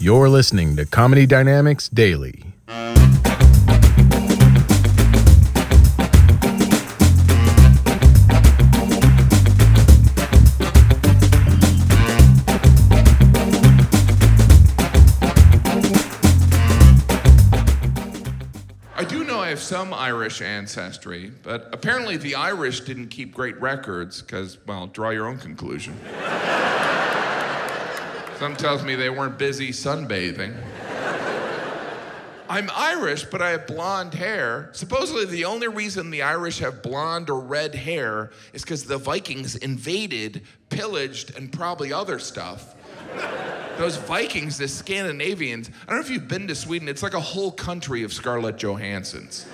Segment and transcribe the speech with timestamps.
[0.00, 2.44] You're listening to Comedy Dynamics Daily.
[2.68, 2.94] I
[19.08, 24.22] do know I have some Irish ancestry, but apparently the Irish didn't keep great records
[24.22, 25.98] because, well, draw your own conclusion.
[28.38, 30.54] Some tells me they weren't busy sunbathing.
[32.48, 34.70] I'm Irish, but I have blonde hair.
[34.72, 39.56] Supposedly, the only reason the Irish have blonde or red hair is because the Vikings
[39.56, 42.76] invaded, pillaged, and probably other stuff.
[43.76, 47.20] Those Vikings, the Scandinavians, I don't know if you've been to Sweden, it's like a
[47.20, 49.46] whole country of Scarlett Johanssons.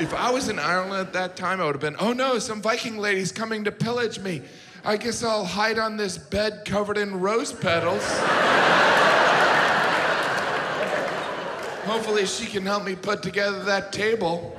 [0.00, 2.62] If I was in Ireland at that time, I would have been, oh no, some
[2.62, 4.40] Viking lady's coming to pillage me.
[4.82, 8.02] I guess I'll hide on this bed covered in rose petals.
[11.84, 14.58] Hopefully, she can help me put together that table.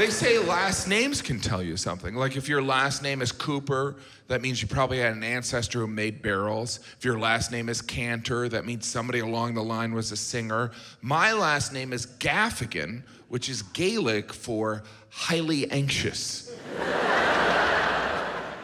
[0.00, 2.14] They say last names can tell you something.
[2.14, 3.96] Like if your last name is Cooper,
[4.28, 6.80] that means you probably had an ancestor who made barrels.
[6.96, 10.70] If your last name is Cantor, that means somebody along the line was a singer.
[11.02, 16.50] My last name is Gaffigan, which is Gaelic for highly anxious.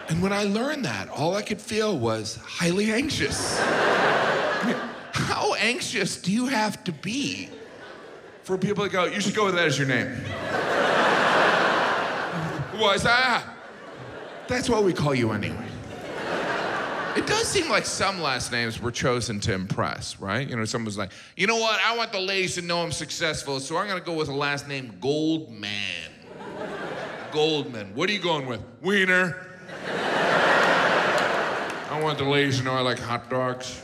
[0.08, 3.60] and when I learned that, all I could feel was highly anxious.
[5.12, 7.50] How anxious do you have to be
[8.42, 10.16] for people to go, you should go with that as your name?
[12.78, 13.44] Was that?
[14.48, 15.66] That's what we call you anyway.
[17.16, 20.46] It does seem like some last names were chosen to impress, right?
[20.46, 21.80] You know, someone was like, you know what?
[21.80, 24.68] I want the ladies to know I'm successful, so I'm gonna go with a last
[24.68, 25.70] name Goldman.
[27.32, 27.94] Goldman.
[27.94, 28.60] What are you going with?
[28.82, 29.46] Wiener.
[31.88, 33.80] I want the ladies to know I like hot dogs.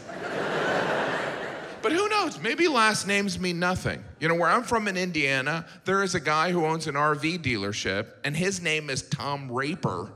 [1.82, 2.40] But who knows?
[2.40, 4.04] Maybe last names mean nothing.
[4.20, 7.42] You know, where I'm from in Indiana, there is a guy who owns an RV
[7.42, 10.10] dealership, and his name is Tom Raper.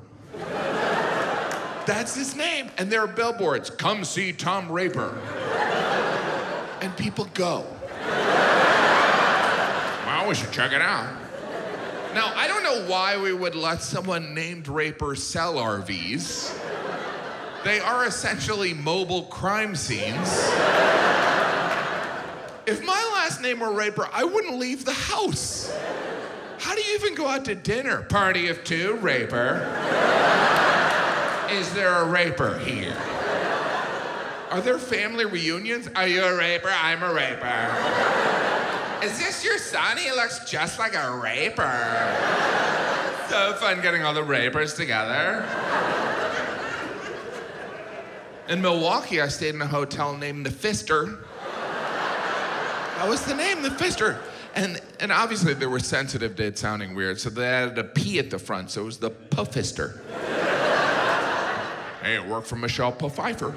[1.86, 2.70] That's his name.
[2.78, 5.18] And there are billboards come see Tom Raper.
[6.80, 7.64] And people go.
[10.04, 11.12] Well, we should check it out.
[12.14, 16.56] Now, I don't know why we would let someone named Raper sell RVs.
[17.64, 20.28] They are essentially mobile crime scenes.
[22.66, 25.72] If my last name were Raper, I wouldn't leave the house.
[26.58, 28.02] How do you even go out to dinner?
[28.02, 29.62] Party of two, Raper.
[31.50, 32.96] Is there a Raper here?
[34.50, 35.88] Are there family reunions?
[35.94, 36.68] Are you a Raper?
[36.68, 39.04] I'm a Raper.
[39.04, 39.96] Is this your son?
[39.98, 41.62] He looks just like a Raper.
[43.28, 45.44] So fun getting all the Rapers together.
[48.48, 51.18] In Milwaukee, I stayed in a hotel named the Fister.
[52.96, 54.18] That was the name, the Fister.
[54.54, 58.18] And, and obviously they were sensitive to it sounding weird, so they added a P
[58.18, 60.00] at the front, so it was the Puffister.
[62.02, 63.54] hey, it worked for Michelle Pfeiffer.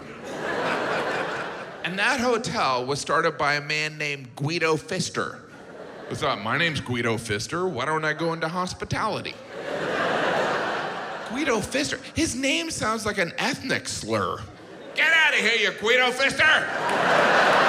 [1.86, 5.40] And that hotel was started by a man named Guido Fister.
[6.12, 7.72] I thought, my name's Guido Fister.
[7.72, 9.36] Why don't I go into hospitality?
[11.30, 11.98] Guido Fister.
[12.14, 14.40] His name sounds like an ethnic slur.
[14.96, 17.69] Get out of here, you Guido Fister!